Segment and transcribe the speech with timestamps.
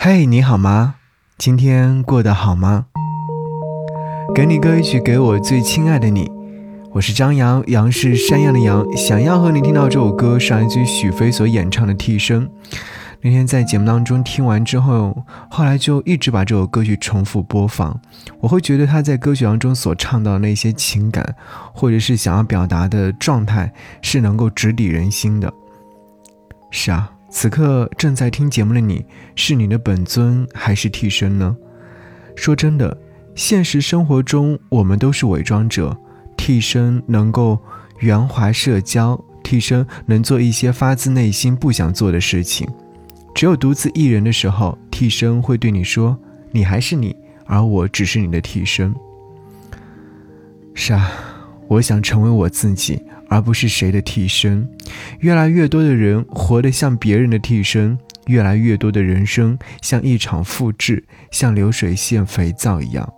[0.00, 0.94] 嘿，你好吗？
[1.36, 2.86] 今天过得好吗？
[4.32, 6.30] 给你歌一曲，给我最亲爱的你。
[6.92, 8.86] 我是张扬，杨是山羊的羊。
[8.96, 12.46] 想要和你听到这首歌，是来自许飞所演唱的《替身》。
[13.22, 18.00] 那天在节目当中听完之后，后来就一直把这首歌曲重复播放。
[18.38, 21.34] 我会觉得他在歌曲当中所唱到的那些情感，
[21.74, 25.52] 或者是想要表达的状态，是能够直抵人心的。
[26.70, 29.04] 是啊，此刻正在听节目的你，
[29.36, 31.56] 是你的本尊还是替身呢？
[32.34, 32.96] 说真的，
[33.34, 35.96] 现实生活中我们都是伪装者，
[36.36, 37.58] 替身能够
[37.98, 42.68] 圆滑社交，替身能做一些发自内心不想做的事情。
[43.34, 46.18] 只有独自一人的时候，替身会对你说
[46.50, 47.14] ：“你还是你，
[47.44, 48.94] 而我只是你的替身。”
[50.74, 51.10] 是啊，
[51.68, 54.68] 我想成为我自己，而不是谁的替身。
[55.20, 63.12] 越来越多的人活得像别人的替身，越来越多的人生像一场复制，像流水线肥皂一样。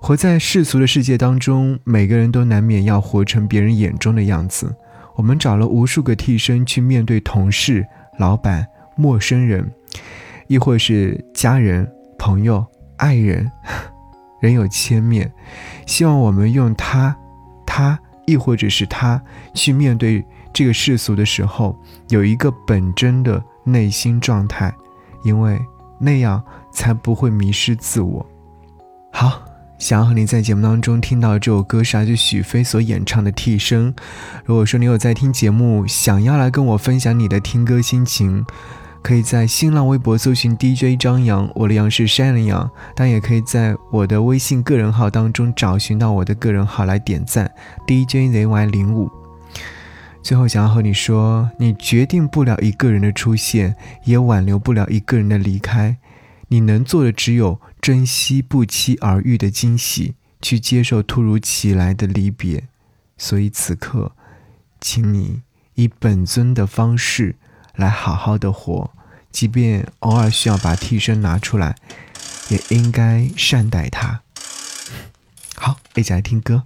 [0.00, 4.74] 活在世俗的世界当中，每个人都难免要活成别人眼中的样子。
[5.14, 7.86] 我们找了无数个替身去面对同事、
[8.18, 8.66] 老板。
[8.94, 9.72] 陌生人，
[10.48, 12.64] 亦或是家人、朋友、
[12.98, 13.50] 爱人，
[14.42, 15.32] 人有千面。
[15.86, 17.16] 希望我们用他、
[17.74, 19.18] 他，亦或者是他，
[19.54, 21.74] 去面对这个世俗的时候，
[22.10, 24.70] 有一个本真的内心状态，
[25.24, 25.58] 因为
[25.98, 28.26] 那样才不会迷失自我。
[29.10, 29.40] 好，
[29.78, 33.90] 想要和你在节目当中听到这首歌是来自许飞所演唱的《替身》。
[34.44, 38.44] 如果说你有在听节目，想要来跟我分享你的听歌心情。
[39.02, 47.52] 可以在新浪微博搜寻 DJ 张扬，我的杨是山的羊，当然也可以在我的微信个人号当中找寻到我的个人号来点赞
[47.86, 49.10] DJZY 零五。
[50.22, 55.96] 最后想要和你说，你决定不了一个人的出现，也挽留不了一个人的离开，
[56.46, 62.68] 你能做的只有珍惜不期而遇的惊喜，去接受突如其来的离别。
[63.18, 64.12] 所以此刻，
[64.80, 65.42] 请你
[65.74, 67.34] 以本尊的方式。
[67.74, 68.90] 来好好的活，
[69.30, 71.76] 即便偶尔需要把替身拿出来，
[72.48, 74.20] 也应该善待他。
[75.56, 76.64] 好，一起来听歌。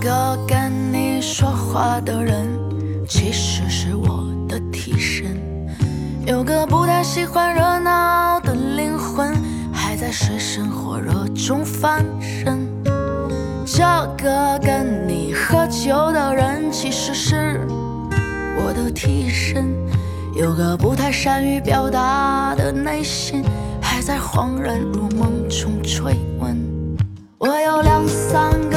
[0.00, 2.48] 个跟你说话的人
[3.08, 5.36] 其实是我的替身，
[6.26, 9.34] 有个不太喜欢热闹的灵魂，
[9.72, 12.66] 还在水深火热中翻身。
[13.64, 13.84] 这
[14.16, 17.60] 个跟你喝酒的人其实是
[18.58, 19.68] 我的替身，
[20.34, 23.42] 有个不太善于表达的内心，
[23.80, 26.56] 还在恍然如梦中追问。
[27.38, 28.67] 我有两三。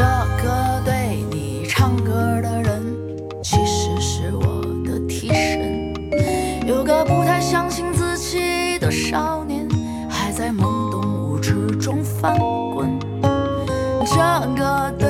[0.00, 0.06] 这
[0.42, 2.10] 个对你唱歌
[2.40, 2.82] 的人
[3.42, 5.92] 其实是我的替身。
[6.66, 9.68] 有个不太相信自己的少年
[10.08, 12.34] 还在懵懂无知中翻
[12.72, 12.98] 滚。
[14.06, 14.16] 这
[14.56, 15.09] 个对